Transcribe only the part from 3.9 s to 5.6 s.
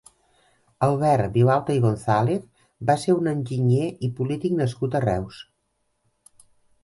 i polític nascut a Reus.